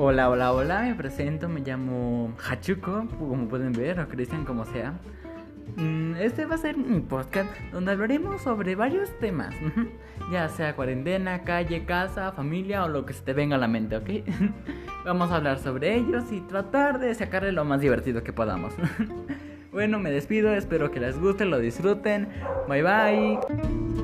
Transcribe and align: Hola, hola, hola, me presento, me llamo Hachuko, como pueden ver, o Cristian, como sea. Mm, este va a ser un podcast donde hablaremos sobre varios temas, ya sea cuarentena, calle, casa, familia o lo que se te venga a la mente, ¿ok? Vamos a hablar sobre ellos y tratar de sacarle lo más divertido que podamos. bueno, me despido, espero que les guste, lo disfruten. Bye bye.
Hola, 0.00 0.30
hola, 0.30 0.52
hola, 0.52 0.82
me 0.82 0.94
presento, 0.94 1.48
me 1.48 1.58
llamo 1.60 2.32
Hachuko, 2.38 3.08
como 3.18 3.48
pueden 3.48 3.72
ver, 3.72 3.98
o 3.98 4.06
Cristian, 4.06 4.44
como 4.44 4.64
sea. 4.64 4.94
Mm, 5.76 6.14
este 6.20 6.46
va 6.46 6.54
a 6.54 6.58
ser 6.58 6.76
un 6.76 7.02
podcast 7.08 7.50
donde 7.72 7.90
hablaremos 7.90 8.40
sobre 8.42 8.76
varios 8.76 9.10
temas, 9.18 9.52
ya 10.30 10.48
sea 10.50 10.76
cuarentena, 10.76 11.42
calle, 11.42 11.84
casa, 11.84 12.30
familia 12.30 12.84
o 12.84 12.88
lo 12.88 13.04
que 13.04 13.12
se 13.12 13.22
te 13.22 13.32
venga 13.32 13.56
a 13.56 13.58
la 13.58 13.66
mente, 13.66 13.96
¿ok? 13.96 14.08
Vamos 15.04 15.32
a 15.32 15.36
hablar 15.36 15.58
sobre 15.58 15.96
ellos 15.96 16.30
y 16.30 16.42
tratar 16.42 17.00
de 17.00 17.12
sacarle 17.16 17.50
lo 17.50 17.64
más 17.64 17.80
divertido 17.80 18.22
que 18.22 18.32
podamos. 18.32 18.74
bueno, 19.72 19.98
me 19.98 20.12
despido, 20.12 20.54
espero 20.54 20.92
que 20.92 21.00
les 21.00 21.18
guste, 21.18 21.44
lo 21.44 21.58
disfruten. 21.58 22.28
Bye 22.68 22.82
bye. 22.84 23.97